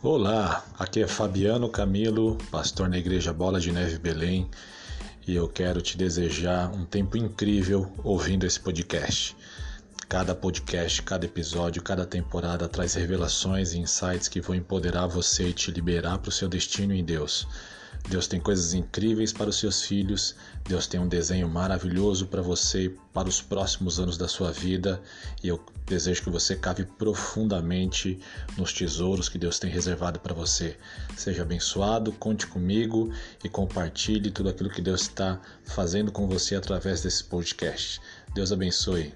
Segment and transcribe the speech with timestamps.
[0.00, 4.48] Olá, aqui é Fabiano Camilo, pastor na Igreja Bola de Neve Belém,
[5.26, 9.36] e eu quero te desejar um tempo incrível ouvindo esse podcast.
[10.08, 15.52] Cada podcast, cada episódio, cada temporada traz revelações e insights que vão empoderar você e
[15.52, 17.44] te liberar para o seu destino em Deus.
[18.08, 20.34] Deus tem coisas incríveis para os seus filhos,
[20.66, 25.00] Deus tem um desenho maravilhoso para você e para os próximos anos da sua vida,
[25.42, 28.18] e eu desejo que você cave profundamente
[28.56, 30.76] nos tesouros que Deus tem reservado para você.
[31.16, 33.12] Seja abençoado, conte comigo
[33.44, 38.00] e compartilhe tudo aquilo que Deus está fazendo com você através desse podcast.
[38.34, 39.12] Deus abençoe.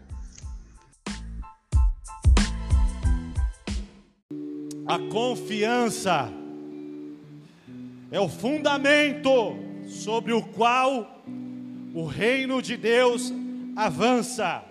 [4.86, 6.41] A confiança
[8.12, 9.56] é o fundamento
[9.88, 11.24] sobre o qual
[11.94, 13.32] o reino de Deus
[13.74, 14.62] avança.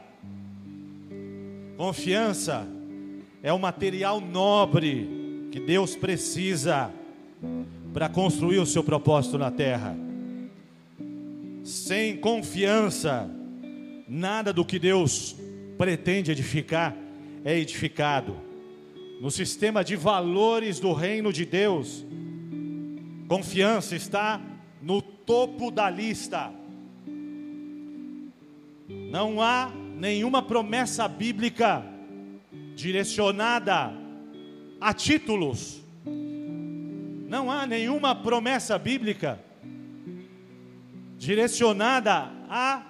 [1.75, 2.67] Confiança
[3.41, 6.91] é o material nobre que Deus precisa
[7.91, 9.97] para construir o seu propósito na terra.
[11.63, 13.27] Sem confiança,
[14.07, 15.35] nada do que Deus
[15.79, 16.95] pretende edificar
[17.43, 18.37] é edificado.
[19.19, 22.05] No sistema de valores do reino de Deus,
[23.31, 24.41] Confiança está
[24.81, 26.51] no topo da lista.
[29.09, 31.81] Não há nenhuma promessa bíblica
[32.75, 33.93] direcionada
[34.81, 35.81] a títulos.
[37.29, 39.39] Não há nenhuma promessa bíblica
[41.17, 42.83] direcionada a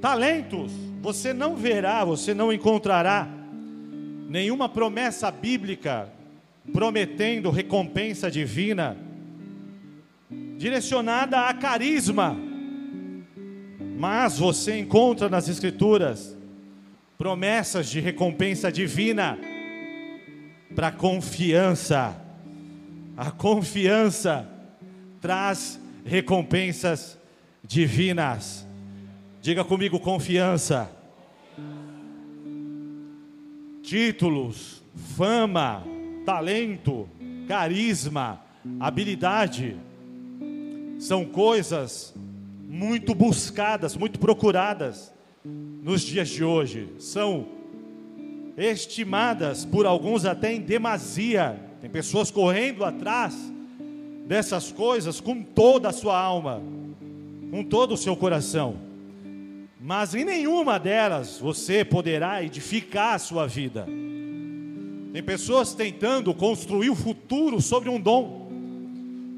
[0.00, 0.70] talentos.
[1.02, 3.26] Você não verá, você não encontrará
[4.28, 6.12] nenhuma promessa bíblica
[6.72, 9.03] prometendo recompensa divina
[10.64, 12.34] direcionada a carisma.
[13.98, 16.34] Mas você encontra nas Escrituras
[17.18, 19.38] promessas de recompensa divina
[20.74, 22.18] para confiança.
[23.14, 24.48] A confiança
[25.20, 27.18] traz recompensas
[27.62, 28.66] divinas.
[29.42, 30.90] Diga comigo: confiança.
[33.82, 34.82] Títulos,
[35.14, 35.84] fama,
[36.24, 37.06] talento,
[37.46, 38.40] carisma,
[38.80, 39.76] habilidade
[41.04, 42.14] são coisas
[42.66, 45.12] muito buscadas, muito procuradas
[45.44, 46.94] nos dias de hoje.
[46.98, 47.46] São
[48.56, 51.60] estimadas por alguns até em demasia.
[51.78, 53.36] Tem pessoas correndo atrás
[54.26, 56.62] dessas coisas com toda a sua alma,
[57.50, 58.76] com todo o seu coração.
[59.78, 63.86] Mas em nenhuma delas você poderá edificar a sua vida.
[65.12, 68.48] Tem pessoas tentando construir o futuro sobre um dom,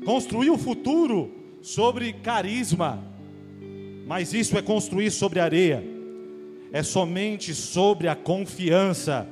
[0.05, 1.36] construir o futuro
[1.67, 3.03] sobre carisma,
[4.07, 5.83] mas isso é construir sobre areia.
[6.73, 9.27] É somente sobre a confiança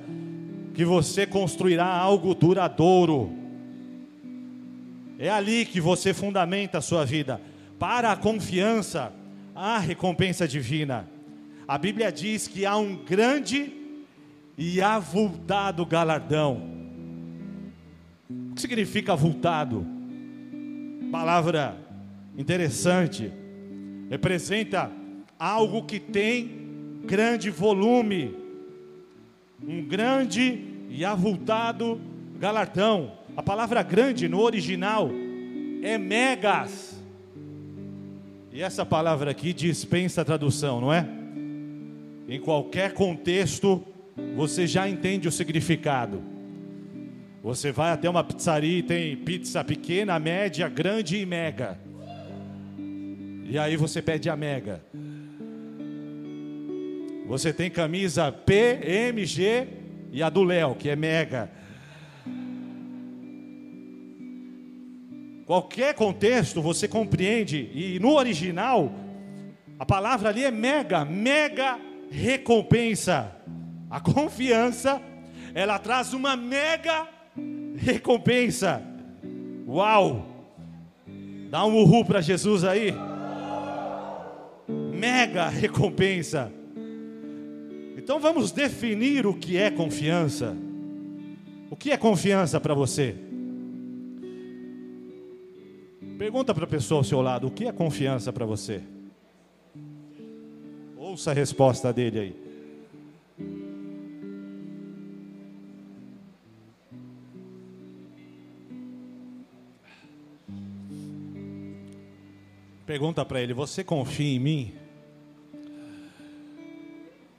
[0.75, 3.33] que você construirá algo duradouro.
[5.17, 7.41] É ali que você fundamenta a sua vida.
[7.78, 9.12] Para a confiança,
[9.55, 11.09] há recompensa divina.
[11.69, 13.72] A Bíblia diz que há um grande
[14.59, 16.61] e avultado galardão.
[18.28, 19.87] O que significa avultado?
[21.12, 21.84] Palavra
[22.37, 23.33] interessante.
[24.11, 24.91] Representa
[25.39, 28.34] algo que tem grande volume,
[29.62, 32.00] um grande e avultado
[32.39, 33.12] galardão.
[33.37, 35.11] A palavra grande no original
[35.83, 37.03] é megas.
[38.53, 41.09] E essa palavra aqui dispensa a tradução, não é?
[42.28, 43.84] Em qualquer contexto,
[44.37, 46.22] você já entende o significado.
[47.43, 51.78] Você vai até uma pizzaria e tem pizza pequena, média, grande e mega.
[53.47, 54.82] E aí você pede a mega.
[57.27, 59.69] Você tem camisa P, M, G
[60.10, 61.50] e a do Léo, que é mega.
[65.47, 68.91] Qualquer contexto você compreende, e no original,
[69.78, 71.78] a palavra ali é mega, mega
[72.10, 73.31] recompensa.
[73.91, 75.03] A confiança,
[75.54, 77.07] ela traz uma mega
[77.77, 78.83] recompensa.
[79.66, 80.27] Uau!
[81.51, 82.95] Dá um uhul para Jesus aí
[84.95, 86.53] mega recompensa.
[87.97, 90.57] Então vamos definir o que é confiança.
[91.71, 93.17] O que é confiança para você?
[96.19, 98.83] Pergunta para a pessoa ao seu lado: o que é confiança para você?
[100.97, 102.45] Ouça a resposta dele aí.
[112.87, 114.84] Pergunta para ele: Você confia em mim?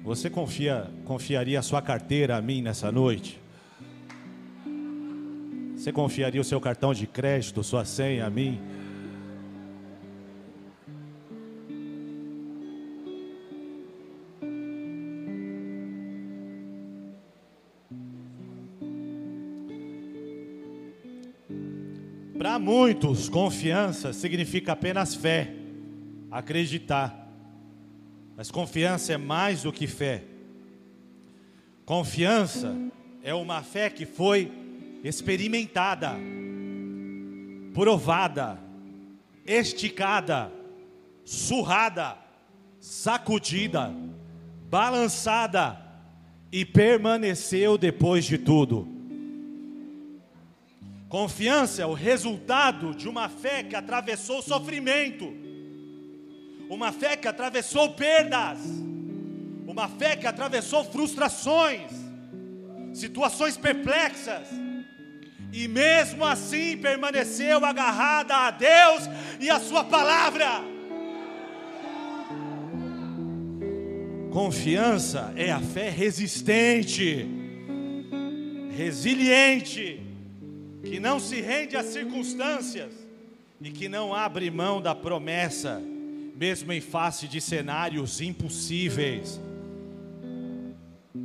[0.06, 3.42] Você confia, confiaria a sua carteira a mim nessa noite?
[5.75, 8.62] Você confiaria o seu cartão de crédito, sua senha a mim?
[22.38, 25.52] Para muitos, confiança significa apenas fé,
[26.30, 27.25] acreditar.
[28.35, 30.23] Mas confiança é mais do que fé.
[31.85, 32.75] Confiança
[33.23, 34.51] é uma fé que foi
[35.03, 36.15] experimentada,
[37.73, 38.59] provada,
[39.45, 40.51] esticada,
[41.23, 42.17] surrada,
[42.79, 43.93] sacudida,
[44.69, 45.79] balançada
[46.51, 48.87] e permaneceu depois de tudo.
[51.07, 55.44] Confiança é o resultado de uma fé que atravessou sofrimento,
[56.69, 58.59] uma fé que atravessou perdas,
[59.67, 61.91] uma fé que atravessou frustrações,
[62.94, 64.47] situações perplexas,
[65.51, 69.09] e mesmo assim permaneceu agarrada a Deus
[69.39, 70.63] e a Sua palavra.
[74.31, 77.25] Confiança é a fé resistente,
[78.75, 80.01] resiliente,
[80.83, 82.91] que não se rende às circunstâncias
[83.61, 85.81] e que não abre mão da promessa,
[86.35, 89.39] mesmo em face de cenários impossíveis.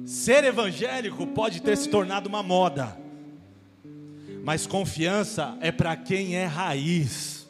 [0.04, 2.96] Ser evangélico pode ter se tornado uma moda,
[4.44, 7.48] mas confiança é para quem é raiz.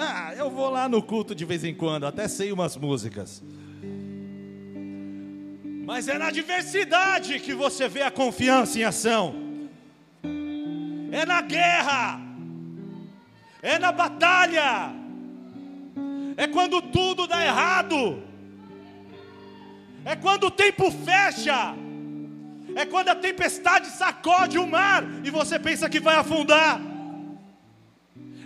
[0.00, 3.42] Ah, eu vou lá no culto de vez em quando, até sei umas músicas.
[5.84, 9.47] Mas é na adversidade que você vê a confiança em ação.
[11.18, 12.20] É na guerra.
[13.60, 14.92] É na batalha.
[16.36, 18.22] É quando tudo dá errado.
[20.04, 21.74] É quando o tempo fecha.
[22.76, 26.80] É quando a tempestade sacode o mar e você pensa que vai afundar.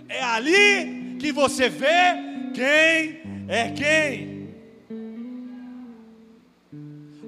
[0.09, 1.99] É ali que você vê
[2.55, 4.49] quem é quem.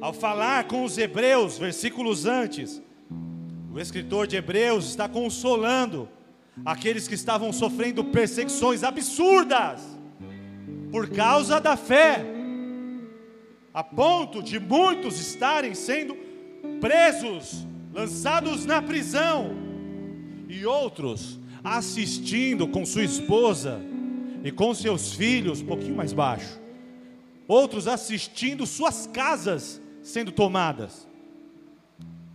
[0.02, 2.82] Ao falar com os hebreus, versículos antes,
[3.76, 6.08] o escritor de Hebreus está consolando
[6.64, 9.82] aqueles que estavam sofrendo perseguições absurdas
[10.90, 12.26] por causa da fé,
[13.74, 16.16] a ponto de muitos estarem sendo
[16.80, 19.54] presos, lançados na prisão,
[20.48, 23.82] e outros assistindo com sua esposa
[24.42, 26.62] e com seus filhos, um pouquinho mais baixo,
[27.46, 31.06] outros assistindo suas casas sendo tomadas.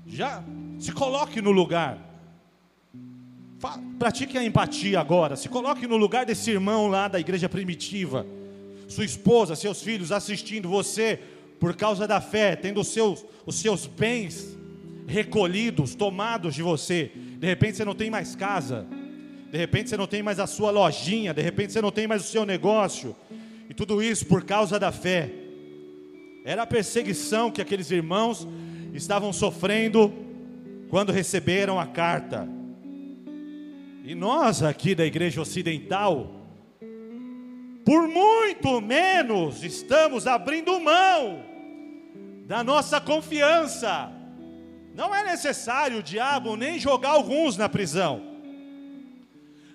[0.07, 0.45] Já
[0.81, 1.99] se coloque no lugar.
[3.99, 5.37] Pratique a empatia agora.
[5.37, 8.27] Se coloque no lugar desse irmão lá da igreja primitiva.
[8.88, 11.21] Sua esposa, seus filhos assistindo você
[11.61, 14.56] por causa da fé, tendo os seus, os seus bens
[15.06, 17.12] recolhidos, tomados de você.
[17.15, 18.87] De repente você não tem mais casa.
[19.53, 21.35] De repente você não tem mais a sua lojinha.
[21.35, 23.15] De repente você não tem mais o seu negócio.
[23.69, 25.31] E tudo isso por causa da fé.
[26.43, 28.49] Era a perseguição que aqueles irmãos
[28.94, 30.30] estavam sofrendo
[30.91, 32.47] quando receberam a carta.
[34.05, 36.29] E nós aqui da igreja ocidental,
[37.85, 41.45] por muito menos estamos abrindo mão
[42.47, 44.12] da nossa confiança.
[44.95, 48.21] Não é necessário o diabo nem jogar alguns na prisão.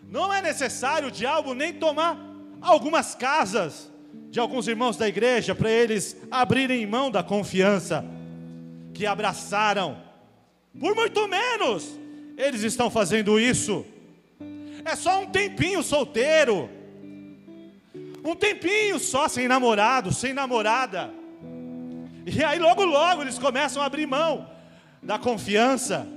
[0.03, 2.19] Não é necessário o diabo nem tomar
[2.61, 3.91] algumas casas
[4.29, 8.03] de alguns irmãos da igreja para eles abrirem mão da confiança
[8.93, 10.04] que abraçaram.
[10.79, 11.97] Por muito menos
[12.37, 13.85] eles estão fazendo isso.
[14.83, 16.69] É só um tempinho solteiro.
[18.23, 21.13] Um tempinho só sem namorado, sem namorada.
[22.25, 24.49] E aí logo logo eles começam a abrir mão
[25.01, 26.07] da confiança.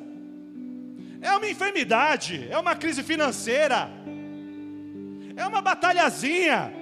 [1.20, 3.90] É uma enfermidade, é uma crise financeira,
[5.36, 6.72] é uma batalhazinha.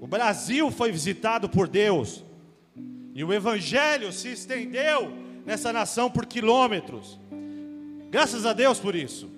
[0.00, 2.22] O Brasil foi visitado por Deus.
[3.14, 5.12] E o Evangelho se estendeu
[5.46, 7.16] nessa nação por quilômetros.
[8.10, 9.30] Graças a Deus por isso.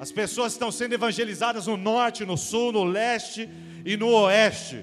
[0.00, 3.50] As pessoas estão sendo evangelizadas no norte, no sul, no leste
[3.84, 4.82] e no oeste.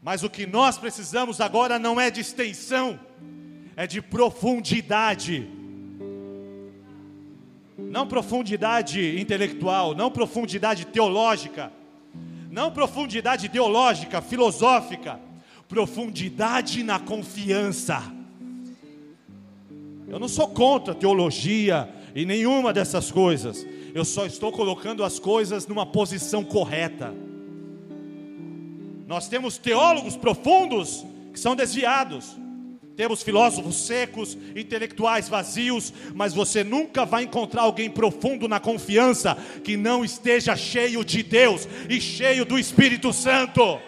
[0.00, 2.98] Mas o que nós precisamos agora não é de extensão,
[3.76, 5.48] é de profundidade.
[7.76, 11.72] Não profundidade intelectual, não profundidade teológica,
[12.48, 15.20] não profundidade ideológica, filosófica,
[15.68, 18.02] profundidade na confiança.
[20.08, 23.66] Eu não sou contra teologia e nenhuma dessas coisas.
[23.94, 27.14] Eu só estou colocando as coisas numa posição correta.
[29.06, 32.36] Nós temos teólogos profundos que são desviados.
[32.96, 39.76] Temos filósofos secos, intelectuais vazios, mas você nunca vai encontrar alguém profundo na confiança que
[39.76, 43.78] não esteja cheio de Deus e cheio do Espírito Santo.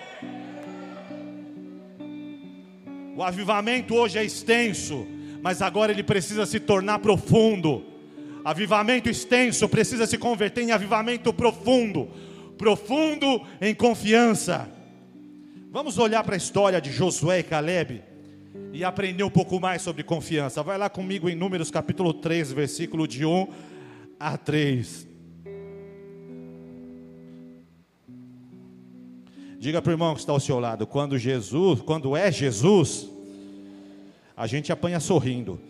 [3.20, 5.06] O avivamento hoje é extenso,
[5.42, 7.84] mas agora ele precisa se tornar profundo.
[8.42, 12.08] Avivamento extenso precisa se converter em avivamento profundo,
[12.56, 14.70] profundo em confiança.
[15.70, 18.02] Vamos olhar para a história de Josué e Caleb
[18.72, 20.62] e aprender um pouco mais sobre confiança.
[20.62, 23.48] Vai lá comigo em Números capítulo 3, versículo de 1
[24.18, 25.09] a 3.
[29.60, 33.10] Diga para o irmão que está ao seu lado, quando Jesus, quando é Jesus,
[34.34, 35.60] a gente apanha sorrindo.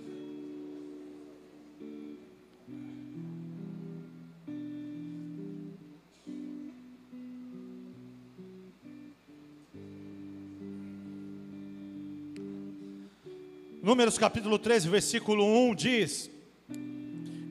[13.83, 16.31] Números capítulo 13, versículo 1 diz: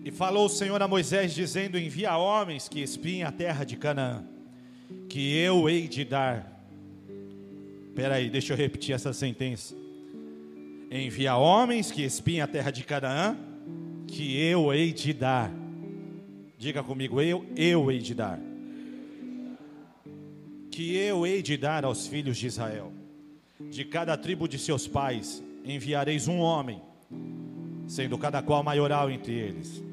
[0.05, 4.38] E falou o Senhor a Moisés, dizendo: Envia homens que espiem a terra de Canaã
[5.09, 6.63] que eu hei de dar.
[7.87, 9.75] Espera aí, deixa eu repetir essa sentença.
[10.91, 13.35] Envia homens que espiem a terra de Canaã,
[14.07, 15.51] que eu hei de dar.
[16.57, 18.39] Diga comigo, eu, eu hei de dar.
[20.71, 22.93] Que eu hei de dar aos filhos de Israel.
[23.59, 26.81] De cada tribo de seus pais enviareis um homem,
[27.87, 29.83] sendo cada qual maioral entre eles.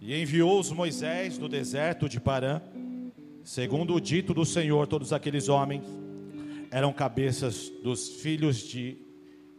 [0.00, 2.60] E enviou-os Moisés do deserto de Parã
[3.44, 5.84] Segundo o dito do Senhor, todos aqueles homens
[6.70, 8.96] eram cabeças dos filhos de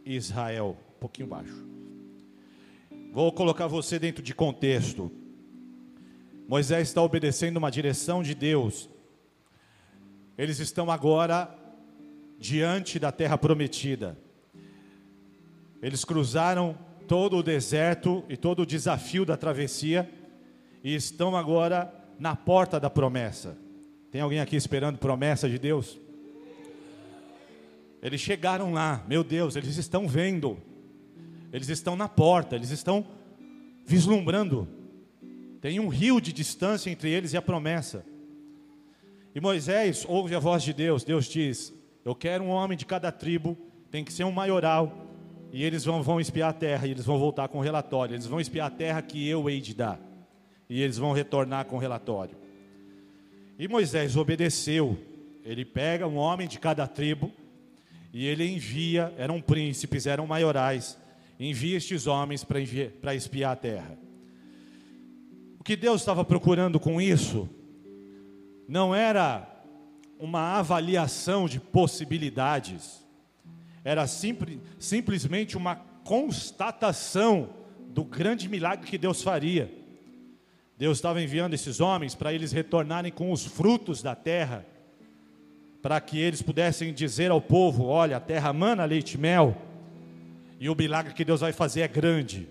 [0.06, 0.78] Israel.
[0.96, 1.66] Um pouquinho baixo.
[3.12, 5.12] Vou colocar você dentro de contexto.
[6.48, 8.88] Moisés está obedecendo uma direção de Deus.
[10.36, 11.54] Eles estão agora
[12.38, 14.18] diante da terra prometida.
[15.82, 16.76] Eles cruzaram
[17.06, 20.10] todo o deserto e todo o desafio da travessia
[20.82, 23.63] e estão agora na porta da promessa.
[24.14, 25.98] Tem alguém aqui esperando promessa de Deus?
[28.00, 30.56] Eles chegaram lá, meu Deus, eles estão vendo,
[31.52, 33.04] eles estão na porta, eles estão
[33.84, 34.68] vislumbrando.
[35.60, 38.06] Tem um rio de distância entre eles e a promessa.
[39.34, 41.02] E Moisés ouve a voz de Deus.
[41.02, 43.58] Deus diz: Eu quero um homem de cada tribo,
[43.90, 45.08] tem que ser um maioral.
[45.52, 48.14] E eles vão, vão espiar a terra, e eles vão voltar com relatório.
[48.14, 49.98] Eles vão espiar a terra que eu hei de dar.
[50.70, 52.43] E eles vão retornar com relatório.
[53.58, 54.98] E Moisés obedeceu.
[55.44, 57.32] Ele pega um homem de cada tribo
[58.12, 60.96] e ele envia, eram príncipes, eram maiorais,
[61.38, 63.98] envia estes homens para espiar a terra.
[65.58, 67.48] O que Deus estava procurando com isso
[68.68, 69.50] não era
[70.18, 73.04] uma avaliação de possibilidades,
[73.82, 77.50] era simples, simplesmente uma constatação
[77.88, 79.83] do grande milagre que Deus faria.
[80.76, 84.66] Deus estava enviando esses homens para eles retornarem com os frutos da terra,
[85.80, 89.56] para que eles pudessem dizer ao povo: olha, a terra mana leite e mel,
[90.58, 92.48] e o milagre que Deus vai fazer é grande.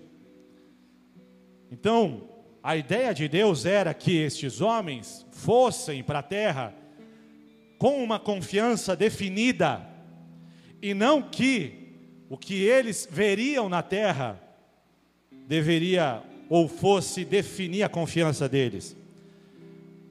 [1.70, 2.22] Então,
[2.62, 6.72] a ideia de Deus era que estes homens fossem para a terra
[7.76, 9.86] com uma confiança definida,
[10.80, 11.92] e não que
[12.30, 14.40] o que eles veriam na terra
[15.46, 18.96] deveria ou fosse definir a confiança deles.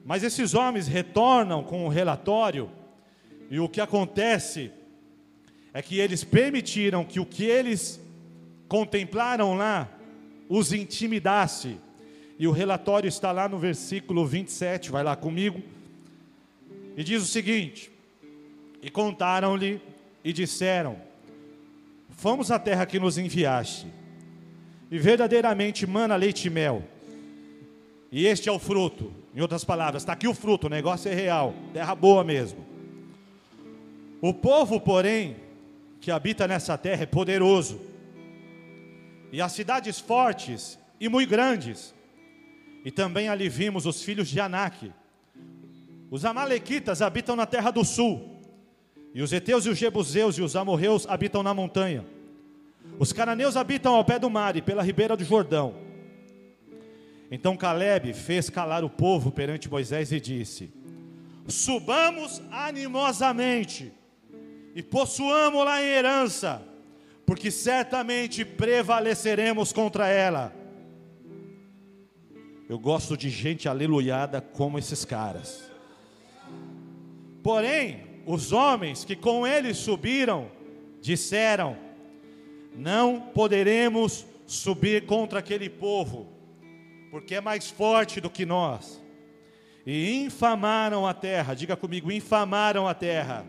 [0.04, 2.70] Mas esses homens retornam com o relatório,
[3.50, 4.70] e o que acontece
[5.72, 8.00] é que eles permitiram que o que eles
[8.68, 9.88] contemplaram lá
[10.48, 11.78] os intimidasse.
[12.38, 15.62] E o relatório está lá no versículo 27, vai lá comigo.
[16.96, 17.90] E diz o seguinte:
[18.82, 19.80] E contaram-lhe
[20.22, 20.96] e disseram:
[22.10, 23.86] Fomos à terra que nos enviaste
[24.94, 26.84] e verdadeiramente mana leite e mel.
[28.12, 29.12] E este é o fruto.
[29.34, 32.64] Em outras palavras, está aqui o fruto, o negócio é real, terra boa mesmo.
[34.20, 35.34] O povo, porém,
[36.00, 37.80] que habita nessa terra é poderoso,
[39.32, 41.92] e as cidades fortes e muito grandes,
[42.84, 44.92] e também ali vimos os filhos de Anak.
[46.08, 48.38] Os amalequitas habitam na terra do sul,
[49.12, 52.13] e os heteus e os jebuseus e os amorreus habitam na montanha.
[53.04, 55.74] Os cananeus habitam ao pé do mar e pela ribeira do Jordão.
[57.30, 60.72] Então Caleb fez calar o povo perante Moisés e disse:
[61.46, 63.92] Subamos animosamente
[64.74, 66.62] e possuamos lá em herança,
[67.26, 70.50] porque certamente prevaleceremos contra ela.
[72.66, 75.70] Eu gosto de gente aleluiada como esses caras.
[77.42, 80.50] Porém, os homens que com ele subiram
[81.02, 81.83] disseram:
[82.74, 86.28] Não poderemos subir contra aquele povo,
[87.10, 89.02] porque é mais forte do que nós.
[89.86, 93.44] E infamaram a terra, diga comigo: infamaram a terra.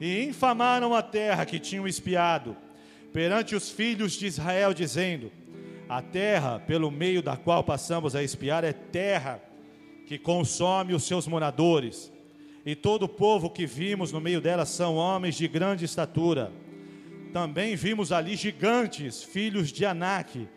[0.00, 2.56] E infamaram a terra que tinham espiado
[3.12, 5.32] perante os filhos de Israel, dizendo:
[5.88, 9.40] A terra pelo meio da qual passamos a espiar é terra
[10.06, 12.12] que consome os seus moradores
[12.66, 16.50] e todo o povo que vimos no meio dela são homens de grande estatura.
[17.36, 20.48] Também vimos ali gigantes, filhos de Anak,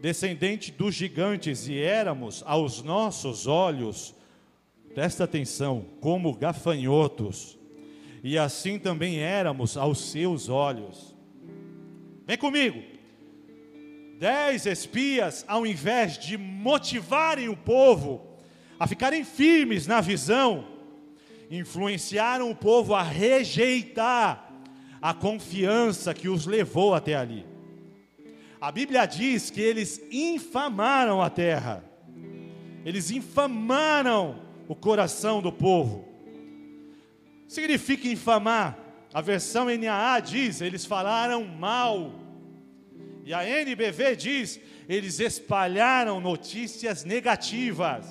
[0.00, 4.14] descendente dos gigantes, e éramos aos nossos olhos,
[4.94, 7.58] presta atenção, como gafanhotos,
[8.22, 11.12] e assim também éramos aos seus olhos.
[12.24, 12.84] Vem comigo.
[14.20, 18.38] Dez espias, ao invés de motivarem o povo
[18.78, 20.68] a ficarem firmes na visão,
[21.50, 24.47] influenciaram o povo a rejeitar
[25.00, 27.46] a confiança que os levou até ali.
[28.60, 31.84] A Bíblia diz que eles infamaram a terra,
[32.84, 36.06] eles infamaram o coração do povo.
[37.46, 38.78] Significa infamar,
[39.12, 42.12] a versão NAA diz, eles falaram mal.
[43.24, 48.06] E a NBV diz, eles espalharam notícias negativas.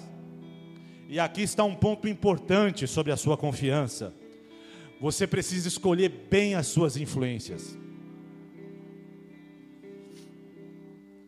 [1.10, 4.14] E aqui está um ponto importante sobre a sua confiança.
[5.00, 7.78] Você precisa escolher bem as suas influências.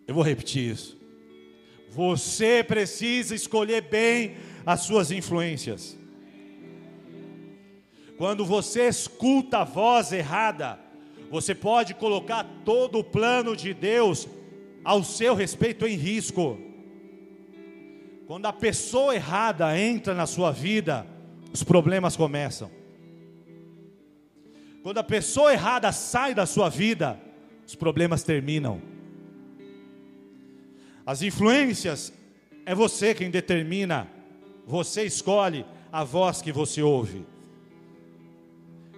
[0.07, 0.97] Eu vou repetir isso.
[1.89, 5.97] Você precisa escolher bem as suas influências.
[8.17, 10.79] Quando você escuta a voz errada,
[11.29, 14.27] você pode colocar todo o plano de Deus
[14.83, 16.59] ao seu respeito em risco.
[18.25, 21.05] Quando a pessoa errada entra na sua vida,
[21.53, 22.78] os problemas começam.
[24.83, 27.19] Quando a pessoa errada sai da sua vida,
[27.65, 28.81] os problemas terminam.
[31.05, 32.13] As influências
[32.65, 34.07] é você quem determina,
[34.65, 37.25] você escolhe a voz que você ouve.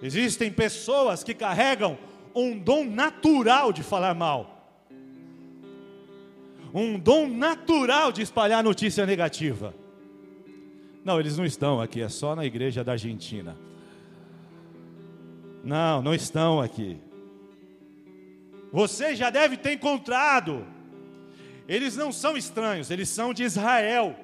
[0.01, 1.97] Existem pessoas que carregam
[2.35, 4.61] um dom natural de falar mal
[6.73, 9.73] um dom natural de espalhar notícia negativa.
[11.03, 13.57] Não, eles não estão aqui, é só na igreja da Argentina.
[15.63, 16.99] Não, não estão aqui.
[18.71, 20.65] Você já deve ter encontrado.
[21.67, 24.15] Eles não são estranhos, eles são de Israel.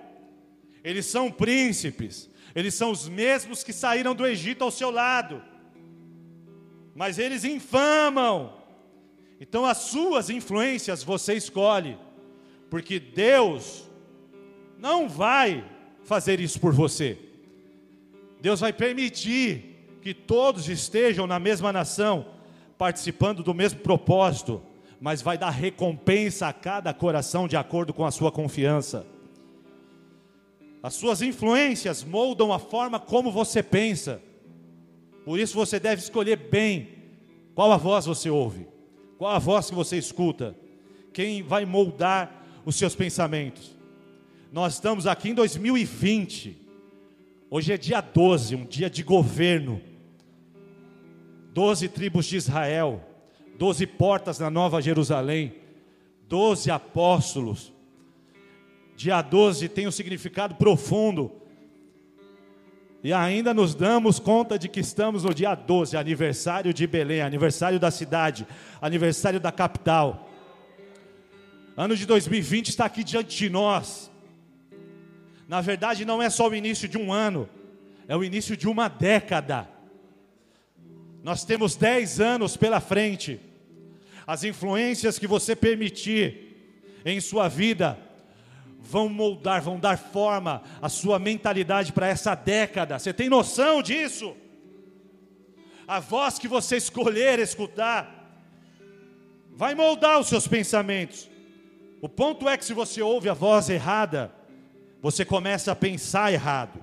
[0.83, 2.29] Eles são príncipes.
[2.55, 5.43] Eles são os mesmos que saíram do Egito ao seu lado.
[6.95, 8.53] Mas eles infamam.
[9.39, 11.97] Então as suas influências você escolhe
[12.69, 13.89] porque Deus
[14.77, 15.63] não vai
[16.03, 17.17] fazer isso por você.
[18.41, 19.76] Deus vai permitir
[20.07, 22.27] que todos estejam na mesma nação,
[22.77, 24.61] participando do mesmo propósito,
[25.01, 29.05] mas vai dar recompensa a cada coração de acordo com a sua confiança.
[30.81, 34.21] As suas influências moldam a forma como você pensa.
[35.25, 36.87] Por isso você deve escolher bem
[37.53, 38.65] qual a voz você ouve,
[39.17, 40.55] qual a voz que você escuta,
[41.11, 43.75] quem vai moldar os seus pensamentos.
[44.53, 46.55] Nós estamos aqui em 2020.
[47.49, 49.81] Hoje é dia 12, um dia de governo.
[51.57, 53.01] Doze tribos de Israel,
[53.57, 55.55] doze portas na Nova Jerusalém,
[56.29, 57.73] doze apóstolos.
[58.95, 61.31] Dia 12 tem um significado profundo.
[63.03, 67.79] E ainda nos damos conta de que estamos no dia 12, aniversário de Belém, aniversário
[67.79, 68.45] da cidade,
[68.79, 70.29] aniversário da capital.
[71.75, 74.11] Ano de 2020 está aqui diante de nós.
[75.47, 77.49] Na verdade, não é só o início de um ano,
[78.07, 79.75] é o início de uma década.
[81.23, 83.39] Nós temos 10 anos pela frente.
[84.25, 86.47] As influências que você permitir
[87.05, 87.97] em sua vida
[88.79, 92.97] vão moldar, vão dar forma à sua mentalidade para essa década.
[92.97, 94.35] Você tem noção disso?
[95.87, 98.13] A voz que você escolher escutar
[99.51, 101.29] vai moldar os seus pensamentos.
[102.01, 104.31] O ponto é que se você ouve a voz errada,
[105.01, 106.79] você começa a pensar errado.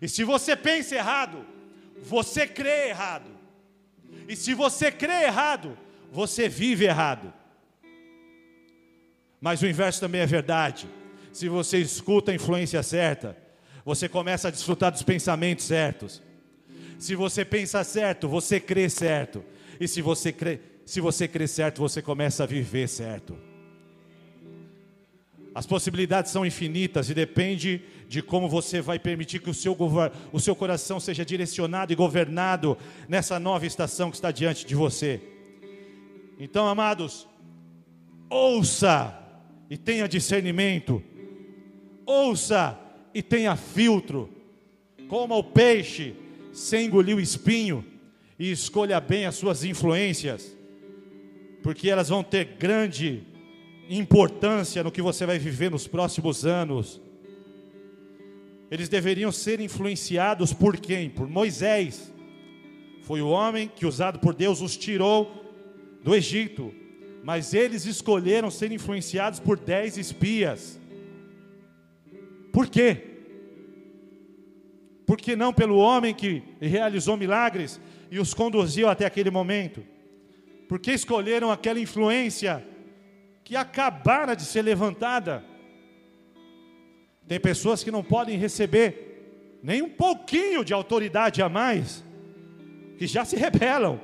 [0.00, 1.46] E se você pensa errado,
[2.02, 3.30] você crê errado.
[4.28, 5.76] E se você crê errado,
[6.10, 7.32] você vive errado.
[9.40, 10.86] Mas o inverso também é verdade.
[11.32, 13.36] Se você escuta a influência certa,
[13.84, 16.22] você começa a desfrutar dos pensamentos certos.
[16.98, 19.44] Se você pensa certo, você crê certo.
[19.80, 23.36] E se você crê, se você crê certo, você começa a viver certo.
[25.54, 27.82] As possibilidades são infinitas e depende
[28.12, 29.74] de como você vai permitir que o seu,
[30.30, 32.76] o seu coração seja direcionado e governado
[33.08, 35.18] nessa nova estação que está diante de você.
[36.38, 37.26] Então, amados,
[38.28, 39.18] ouça
[39.70, 41.02] e tenha discernimento,
[42.04, 42.78] ouça
[43.14, 44.28] e tenha filtro,
[45.08, 46.14] coma o peixe
[46.52, 47.82] sem engolir o espinho
[48.38, 50.54] e escolha bem as suas influências,
[51.62, 53.22] porque elas vão ter grande
[53.88, 57.00] importância no que você vai viver nos próximos anos.
[58.72, 61.10] Eles deveriam ser influenciados por quem?
[61.10, 62.10] Por Moisés.
[63.02, 65.30] Foi o homem que, usado por Deus, os tirou
[66.02, 66.72] do Egito.
[67.22, 70.80] Mas eles escolheram ser influenciados por dez espias.
[72.50, 72.96] Por quê?
[75.04, 77.78] Porque não pelo homem que realizou milagres
[78.10, 79.84] e os conduziu até aquele momento?
[80.66, 82.66] Porque escolheram aquela influência
[83.44, 85.44] que acabara de ser levantada.
[87.32, 92.04] Tem pessoas que não podem receber nem um pouquinho de autoridade a mais,
[92.98, 93.98] que já se rebelam.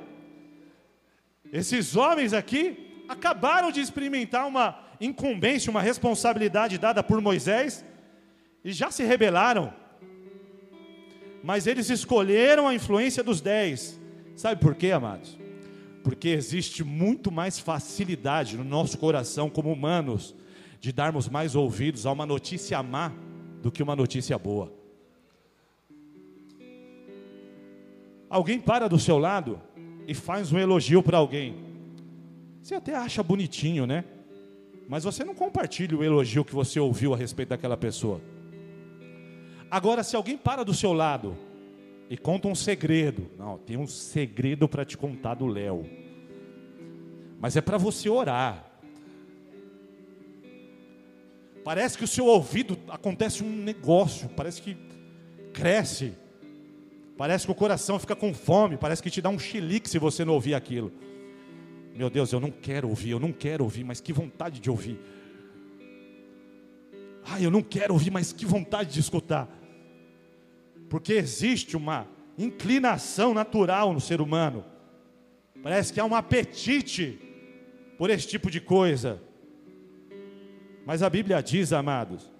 [1.53, 7.85] Esses homens aqui acabaram de experimentar uma incumbência, uma responsabilidade dada por Moisés
[8.65, 9.71] e já se rebelaram.
[11.43, 14.01] Mas eles escolheram a influência dos dez.
[14.35, 15.37] Sabe por quê, amados?
[16.03, 20.33] porque existe muito mais facilidade no nosso coração, como humanos,
[20.79, 23.11] de darmos mais ouvidos a uma notícia má
[23.61, 24.71] do que uma notícia boa.
[28.29, 29.59] Alguém para do seu lado
[30.07, 31.55] e faz um elogio para alguém.
[32.61, 34.05] Você até acha bonitinho, né?
[34.87, 38.21] Mas você não compartilha o elogio que você ouviu a respeito daquela pessoa.
[39.69, 41.37] Agora, se alguém para do seu lado
[42.09, 43.29] e conta um segredo.
[43.37, 45.85] Não, tem um segredo para te contar do Léo.
[47.39, 48.68] Mas é para você orar.
[51.69, 54.75] Parece que o seu ouvido acontece um negócio, parece que
[55.53, 56.13] cresce.
[57.15, 60.25] Parece que o coração fica com fome, parece que te dá um chilique se você
[60.25, 60.91] não ouvir aquilo.
[61.93, 64.99] Meu Deus, eu não quero ouvir, eu não quero ouvir, mas que vontade de ouvir.
[67.23, 69.47] Ai, eu não quero ouvir, mas que vontade de escutar
[70.89, 74.65] porque existe uma inclinação natural no ser humano.
[75.61, 77.19] Parece que há um apetite
[77.95, 79.28] por esse tipo de coisa.
[80.89, 82.31] Mas a Bíblia diz, amados,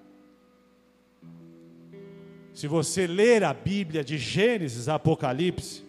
[2.51, 5.83] se você ler a Bíblia de Gênesis a Apocalipse,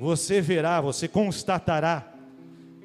[0.00, 2.10] você verá, você constatará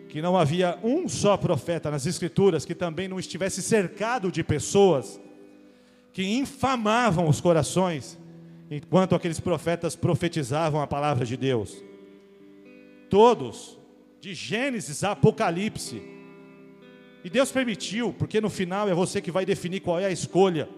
[0.10, 5.18] que não havia um só profeta nas Escrituras que também não estivesse cercado de pessoas
[6.12, 8.20] que infamavam os corações
[8.70, 11.82] enquanto aqueles profetas profetizavam a palavra de Deus.
[13.10, 13.80] Todos,
[14.20, 16.17] de Gênesis a Apocalipse.
[17.24, 20.70] E Deus permitiu, porque no final é você que vai definir qual é a escolha.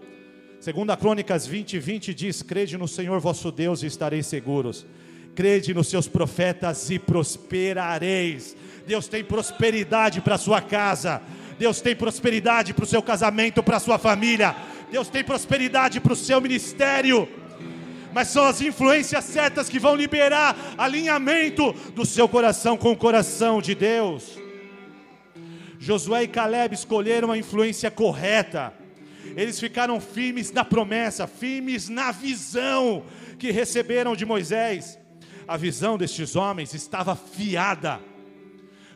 [0.60, 4.86] Segundo a Crônicas 20, 20 diz: Crede no Senhor vosso Deus e estareis seguros.
[5.36, 8.56] Crede nos seus profetas e prosperareis.
[8.88, 11.22] Deus tem prosperidade para sua casa.
[11.58, 14.56] Deus tem prosperidade para o seu casamento, para a sua família.
[14.92, 17.28] Deus tem prosperidade para o seu ministério
[18.14, 23.62] mas são as influências certas que vão liberar alinhamento do seu coração com o coração
[23.62, 24.38] de Deus.
[25.80, 28.74] Josué e Caleb escolheram a influência correta.
[29.36, 33.06] Eles ficaram firmes na promessa, firmes na visão
[33.40, 35.00] que receberam de Moisés.
[35.48, 38.02] A visão destes homens estava fiada.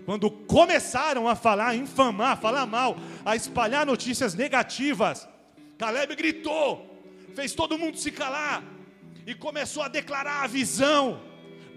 [0.06, 5.28] Quando começaram a falar, infamar, a falar mal, a espalhar notícias negativas,
[5.78, 7.02] Caleb gritou,
[7.34, 8.62] fez todo mundo se calar
[9.26, 11.22] e começou a declarar a visão: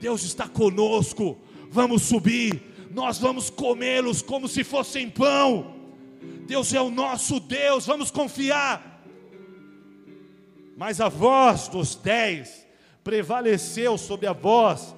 [0.00, 1.40] Deus está conosco,
[1.70, 5.74] vamos subir, nós vamos comê-los como se fossem pão.
[6.46, 9.02] Deus é o nosso Deus, vamos confiar.
[10.76, 12.66] Mas a voz dos dez
[13.02, 14.94] prevaleceu sobre a voz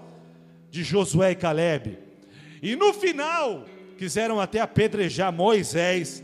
[0.70, 1.98] de Josué e Caleb.
[2.62, 3.64] E no final,
[3.96, 6.22] quiseram até apedrejar Moisés,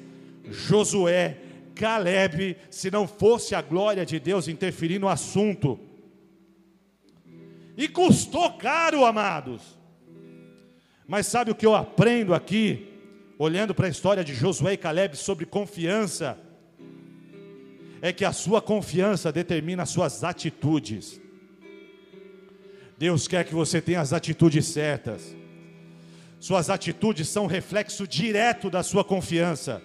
[0.51, 1.39] Josué,
[1.75, 5.79] Caleb, se não fosse a glória de Deus interferir no assunto.
[7.77, 9.79] E custou caro, amados.
[11.07, 12.89] Mas sabe o que eu aprendo aqui,
[13.39, 16.39] olhando para a história de Josué e Caleb sobre confiança?
[18.01, 21.21] É que a sua confiança determina as suas atitudes.
[22.99, 25.35] Deus quer que você tenha as atitudes certas.
[26.41, 29.83] Suas atitudes são reflexo direto da sua confiança.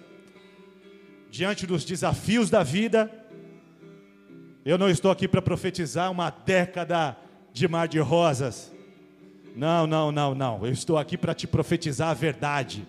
[1.30, 3.10] Diante dos desafios da vida,
[4.64, 7.16] eu não estou aqui para profetizar uma década
[7.52, 8.72] de mar de rosas.
[9.54, 10.66] Não, não, não, não.
[10.66, 12.86] Eu estou aqui para te profetizar a verdade.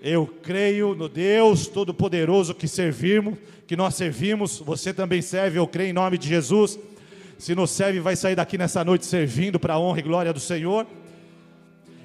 [0.00, 4.58] Eu creio no Deus Todo-Poderoso que servimos, que nós servimos.
[4.58, 6.78] Você também serve, eu creio em nome de Jesus.
[7.36, 10.40] Se não serve, vai sair daqui nessa noite servindo para a honra e glória do
[10.40, 10.86] Senhor.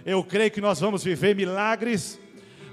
[0.06, 2.20] Eu creio que nós vamos viver milagres,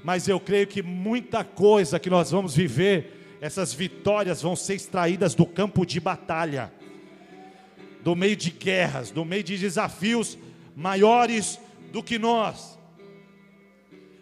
[0.02, 5.34] mas eu creio que muita coisa que nós vamos viver, essas vitórias vão ser extraídas
[5.34, 6.72] do campo de batalha,
[8.02, 10.38] do meio de guerras, do meio de desafios
[10.74, 11.58] maiores
[11.92, 12.80] do que nós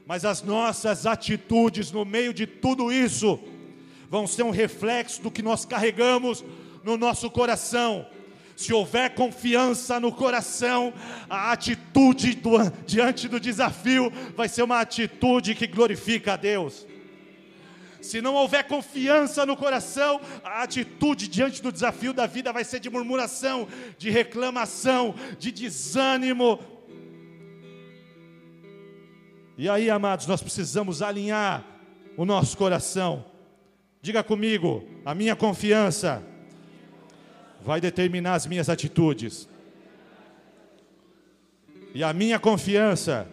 [0.08, 3.38] mas as nossas atitudes no meio de tudo isso
[4.08, 6.42] vão ser um reflexo do que nós carregamos
[6.82, 8.06] no nosso coração.
[8.56, 10.94] Se houver confiança no coração,
[11.28, 12.52] a atitude do,
[12.86, 16.86] diante do desafio vai ser uma atitude que glorifica a Deus.
[18.00, 22.80] Se não houver confiança no coração, a atitude diante do desafio da vida vai ser
[22.80, 23.66] de murmuração,
[23.98, 26.58] de reclamação, de desânimo,
[29.60, 31.66] e aí, amados, nós precisamos alinhar
[32.16, 33.24] o nosso coração.
[34.00, 36.22] Diga comigo, a minha confiança
[37.60, 39.48] vai determinar as minhas atitudes.
[41.92, 43.28] E a minha confiança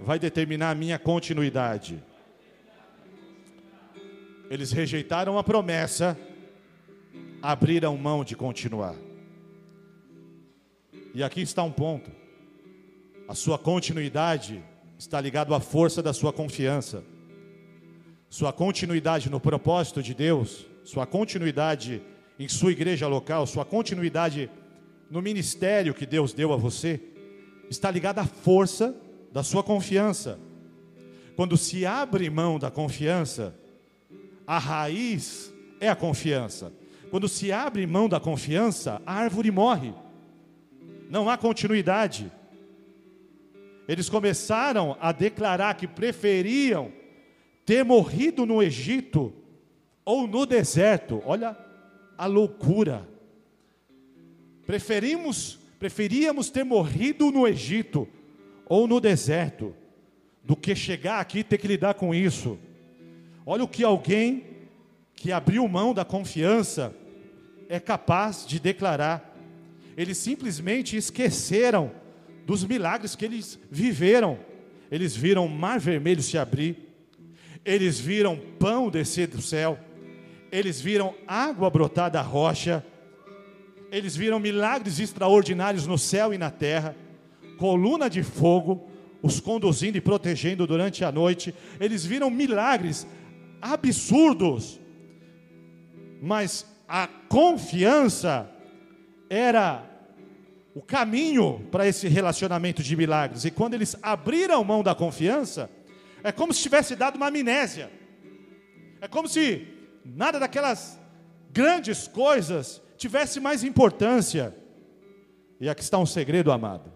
[0.00, 2.02] vai determinar a minha continuidade.
[4.52, 6.14] Eles rejeitaram a promessa,
[7.40, 8.94] abriram mão de continuar.
[11.14, 12.10] E aqui está um ponto.
[13.26, 14.62] A sua continuidade
[14.98, 17.02] está ligado à força da sua confiança.
[18.28, 22.02] Sua continuidade no propósito de Deus, sua continuidade
[22.38, 24.50] em sua igreja local, sua continuidade
[25.10, 27.00] no ministério que Deus deu a você,
[27.70, 28.94] está ligada à força
[29.32, 30.38] da sua confiança.
[31.36, 33.61] Quando se abre mão da confiança,
[34.46, 36.72] a raiz é a confiança.
[37.10, 39.92] Quando se abre mão da confiança, a árvore morre.
[41.10, 42.32] Não há continuidade.
[43.86, 46.90] Eles começaram a declarar que preferiam
[47.66, 49.32] ter morrido no Egito
[50.04, 51.22] ou no deserto.
[51.26, 51.56] Olha
[52.16, 53.06] a loucura.
[54.66, 58.08] Preferimos, preferíamos ter morrido no Egito
[58.66, 59.74] ou no deserto
[60.42, 62.58] do que chegar aqui e ter que lidar com isso.
[63.44, 64.44] Olha o que alguém
[65.14, 66.94] que abriu mão da confiança
[67.68, 69.36] é capaz de declarar.
[69.96, 71.90] Eles simplesmente esqueceram
[72.46, 74.38] dos milagres que eles viveram.
[74.90, 76.76] Eles viram o mar vermelho se abrir,
[77.64, 79.78] eles viram pão descer do céu,
[80.50, 82.84] eles viram água brotar da rocha,
[83.90, 86.94] eles viram milagres extraordinários no céu e na terra,
[87.56, 88.86] coluna de fogo
[89.22, 93.06] os conduzindo e protegendo durante a noite, eles viram milagres
[93.62, 94.80] absurdos,
[96.20, 98.50] mas a confiança
[99.30, 99.88] era
[100.74, 103.44] o caminho para esse relacionamento de milagres.
[103.44, 105.70] E quando eles abriram mão da confiança,
[106.24, 107.90] é como se tivesse dado uma amnésia.
[109.00, 109.66] É como se
[110.04, 110.98] nada daquelas
[111.52, 114.54] grandes coisas tivesse mais importância.
[115.60, 116.92] E aqui está um segredo, amado.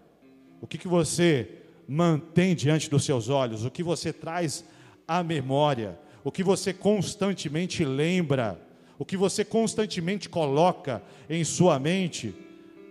[0.61, 1.49] O que, que você
[1.89, 3.65] mantém diante dos seus olhos?
[3.65, 4.65] O que você traz
[5.07, 5.99] à memória?
[6.27, 8.61] O que você constantemente lembra?
[8.99, 12.35] O que você constantemente coloca em sua mente?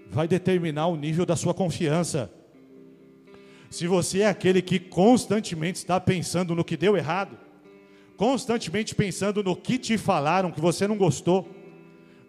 [0.09, 2.31] vai determinar o nível da sua confiança.
[3.69, 7.37] Se você é aquele que constantemente está pensando no que deu errado,
[8.15, 11.49] constantemente pensando no que te falaram que você não gostou,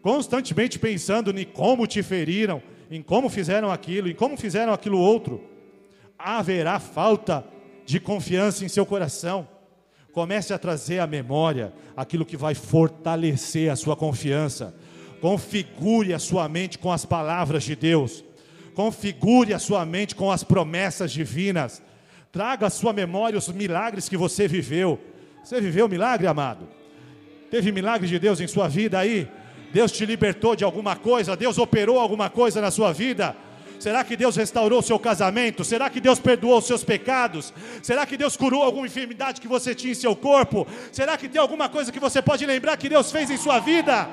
[0.03, 5.45] constantemente pensando em como te feriram, em como fizeram aquilo, em como fizeram aquilo outro,
[6.19, 7.45] haverá falta
[7.85, 9.47] de confiança em seu coração.
[10.17, 14.75] Comece a trazer à memória aquilo que vai fortalecer a sua confiança
[15.21, 18.25] Configure a sua mente com as palavras de Deus.
[18.75, 21.83] Configure a sua mente com as promessas divinas.
[22.31, 25.01] Traga à sua memória os milagres que você viveu.
[25.43, 26.69] Você viveu milagre, amado?
[27.51, 29.29] Teve milagre de Deus em sua vida aí?
[29.73, 31.37] Deus te libertou de alguma coisa?
[31.37, 33.35] Deus operou alguma coisa na sua vida?
[33.79, 35.65] Será que Deus restaurou o seu casamento?
[35.65, 37.53] Será que Deus perdoou os seus pecados?
[37.83, 40.67] Será que Deus curou alguma enfermidade que você tinha em seu corpo?
[40.93, 44.09] Será que tem alguma coisa que você pode lembrar que Deus fez em sua vida?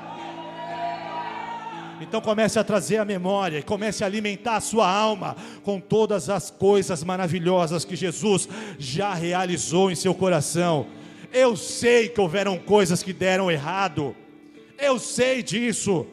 [2.00, 6.28] Então comece a trazer a memória e comece a alimentar a sua alma com todas
[6.28, 8.48] as coisas maravilhosas que Jesus
[8.78, 10.86] já realizou em seu coração.
[11.32, 14.14] Eu sei que houveram coisas que deram errado.
[14.78, 16.06] Eu sei disso.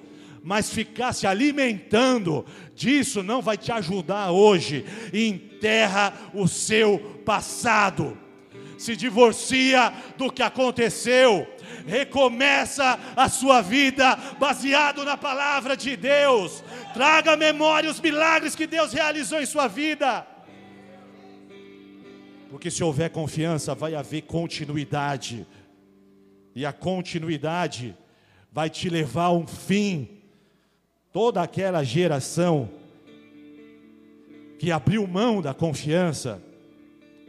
[0.43, 2.43] Mas ficar se alimentando
[2.81, 4.85] disso não vai te ajudar hoje.
[5.13, 8.17] Enterra o seu passado.
[8.77, 11.47] Se divorcia do que aconteceu
[11.85, 16.63] recomeça a sua vida baseado na palavra de Deus.
[16.93, 20.27] Traga à memória os milagres que Deus realizou em sua vida.
[22.49, 25.47] Porque se houver confiança, vai haver continuidade.
[26.53, 27.95] E a continuidade
[28.51, 30.20] vai te levar a um fim.
[31.11, 32.69] Toda aquela geração
[34.57, 36.41] que abriu mão da confiança,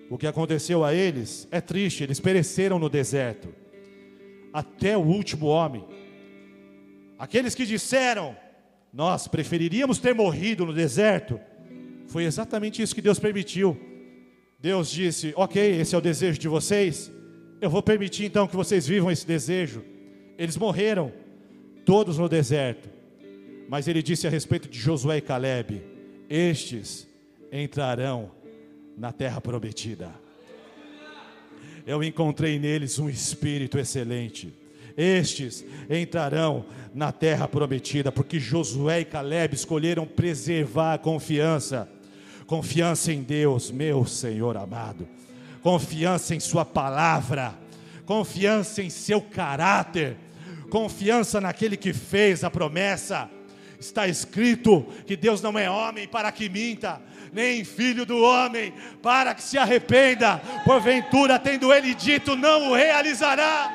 [0.09, 3.49] o que aconteceu a eles é triste, eles pereceram no deserto,
[4.53, 5.85] até o último homem.
[7.19, 8.37] Aqueles que disseram,
[8.93, 11.41] nós preferiríamos ter morrido no deserto,
[12.07, 13.77] foi exatamente isso que Deus permitiu.
[14.61, 17.11] Deus disse: Ok, esse é o desejo de vocês,
[17.61, 19.83] eu vou permitir então que vocês vivam esse desejo.
[20.37, 21.13] Eles morreram,
[21.85, 22.89] todos no deserto,
[23.73, 25.83] mas ele disse a respeito de Josué e Caleb:
[26.29, 27.09] Estes
[27.51, 28.31] entrarão
[28.99, 30.13] na terra prometida.
[31.87, 34.53] Eu encontrei neles um espírito excelente.
[34.95, 41.89] Estes entrarão na terra prometida, porque Josué e Caleb escolheram preservar a confiança,
[42.47, 45.09] confiança em Deus, meu Senhor amado,
[45.63, 47.55] confiança em Sua palavra,
[48.05, 50.19] confiança em seu caráter,
[50.69, 53.31] confiança naquele que fez a promessa.
[53.83, 59.35] Está escrito que Deus não é homem para que minta, nem filho do homem, para
[59.35, 63.73] que se arrependa, porventura, tendo ele dito, não o realizará.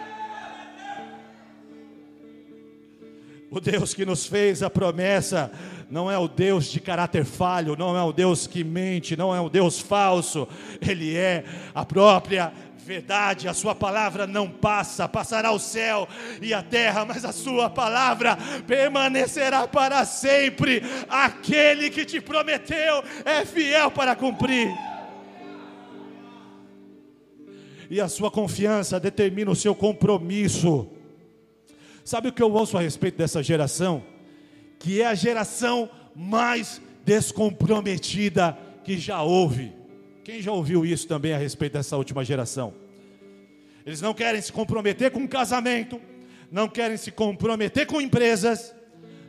[3.52, 5.52] O Deus que nos fez a promessa
[5.89, 9.41] não é o Deus de caráter falho, não é o Deus que mente, não é
[9.41, 10.48] o Deus falso,
[10.82, 11.43] Ele é
[11.74, 12.54] a própria
[12.88, 16.08] verdade, a sua palavra não passa, passará o céu
[16.41, 20.82] e a terra, mas a sua palavra permanecerá para sempre.
[21.10, 24.73] Aquele que te prometeu é fiel para cumprir.
[27.89, 30.89] E a sua confiança determina o seu compromisso.
[32.06, 34.02] Sabe o que eu ouço a respeito dessa geração?
[34.80, 39.76] Que é a geração mais descomprometida que já houve.
[40.27, 42.73] Quem já ouviu isso também a respeito dessa última geração?
[43.85, 46.01] Eles não querem se comprometer com casamento,
[46.51, 48.75] não querem se comprometer com empresas,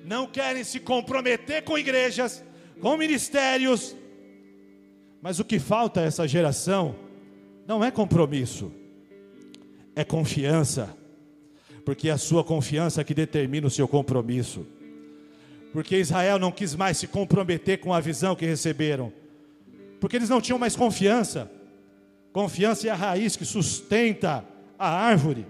[0.05, 2.43] não querem se comprometer com igrejas,
[2.81, 3.95] com ministérios.
[5.23, 6.97] Mas o que falta a essa geração
[7.65, 8.73] não é compromisso,
[9.95, 10.99] é confiança,
[11.85, 14.67] porque é a sua confiança que determina o seu compromisso.
[15.73, 19.13] Porque Israel não quis mais se comprometer com a visão que receberam,
[20.01, 21.51] porque eles não tinham mais confiança.
[22.33, 24.45] Confiança é a raiz que sustenta
[24.79, 25.47] a árvore.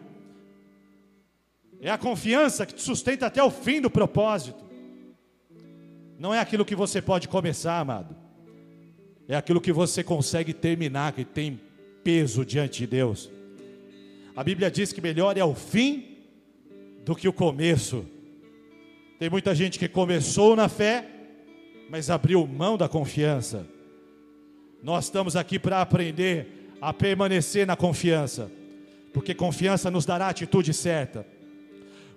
[1.81, 4.65] É a confiança que te sustenta até o fim do propósito.
[6.19, 8.17] Não é aquilo que você pode começar, amado.
[9.29, 11.61] É aquilo que você consegue terminar, que tem
[12.03, 13.31] peso diante de Deus.
[14.35, 16.17] A Bíblia diz que melhor é o fim
[17.05, 18.05] do que o começo.
[19.19, 21.07] Tem muita gente que começou na fé,
[21.91, 23.67] mas abriu mão da confiança.
[24.83, 28.51] Nós estamos aqui para aprender a permanecer na confiança,
[29.13, 31.27] porque confiança nos dará a atitude certa,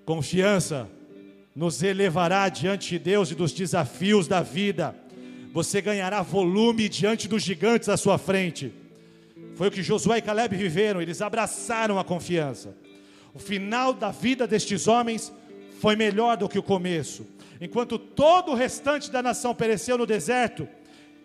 [0.06, 0.88] confiança
[1.56, 4.95] nos elevará diante de Deus e dos desafios da vida,
[5.52, 8.71] você ganhará volume diante dos gigantes à sua frente.
[9.56, 12.78] Foi o que Josué e Caleb viveram, eles abraçaram a confiança.
[13.34, 15.34] O final da vida destes homens
[15.80, 17.26] foi melhor do que o começo.
[17.60, 20.67] Enquanto todo o restante da nação pereceu no deserto,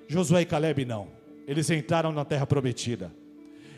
[0.09, 1.15] Josué e Caleb não
[1.46, 3.12] eles entraram na terra prometida.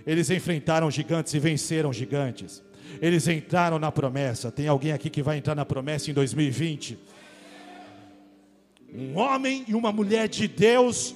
[0.07, 2.63] Eles enfrentaram gigantes e venceram gigantes.
[3.01, 4.51] Eles entraram na promessa.
[4.51, 6.99] Tem alguém aqui que vai entrar na promessa em 2020?
[8.95, 11.15] Um homem e uma mulher de Deus,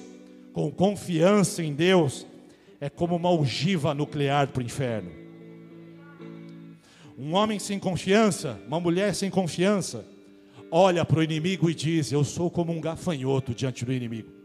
[0.53, 2.27] com confiança em Deus,
[2.79, 5.09] é como uma ogiva nuclear para o inferno.
[7.17, 10.05] Um homem sem confiança, uma mulher sem confiança,
[10.69, 14.42] olha para o inimigo e diz: Eu sou como um gafanhoto diante do inimigo.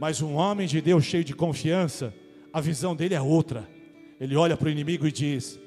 [0.00, 2.14] Mas um homem de Deus cheio de confiança,
[2.50, 3.68] a visão dele é outra.
[4.18, 5.60] Ele olha para o inimigo e diz: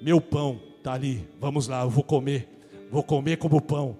[0.00, 2.48] Meu pão está ali, vamos lá, eu vou comer,
[2.92, 3.98] vou comer como pão.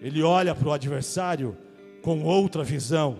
[0.00, 1.56] Ele olha para o adversário
[2.00, 3.18] com outra visão.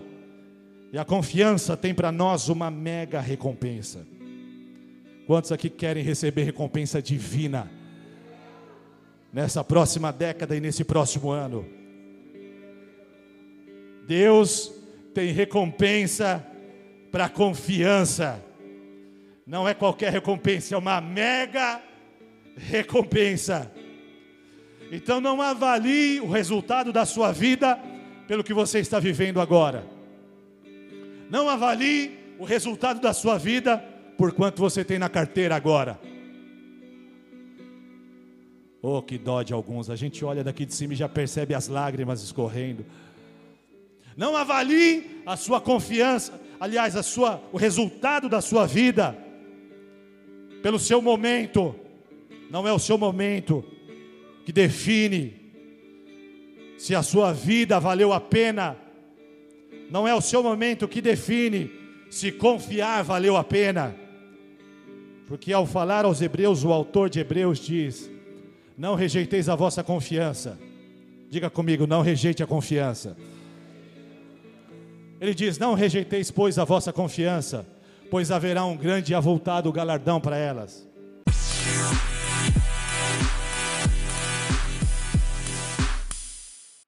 [0.93, 4.07] E a confiança tem para nós uma mega recompensa.
[5.27, 7.69] Quantos aqui querem receber recompensa divina
[9.33, 11.65] nessa próxima década e nesse próximo ano?
[14.07, 14.82] Deus
[15.13, 16.45] tem recompensa
[17.11, 18.43] para confiança.
[19.45, 21.81] Não é qualquer recompensa, é uma mega
[22.57, 23.71] recompensa.
[24.91, 27.79] Então não avalie o resultado da sua vida
[28.27, 29.85] pelo que você está vivendo agora.
[31.29, 33.77] Não avalie o resultado da sua vida
[34.17, 35.99] por quanto você tem na carteira agora.
[38.81, 39.89] Oh, que dó de alguns.
[39.89, 42.85] A gente olha daqui de cima e já percebe as lágrimas escorrendo.
[44.15, 49.17] Não avalie a sua confiança, aliás, a sua, o resultado da sua vida,
[50.61, 51.75] pelo seu momento,
[52.49, 53.63] não é o seu momento
[54.45, 55.41] que define
[56.77, 58.77] se a sua vida valeu a pena,
[59.89, 61.71] não é o seu momento que define
[62.09, 63.95] se confiar valeu a pena.
[65.27, 68.09] Porque ao falar aos Hebreus, o autor de Hebreus diz:
[68.77, 70.59] Não rejeiteis a vossa confiança.
[71.29, 73.17] Diga comigo, não rejeite a confiança.
[75.23, 77.65] Ele diz: Não rejeiteis, pois, a vossa confiança,
[78.11, 80.85] pois haverá um grande e avultado galardão para elas.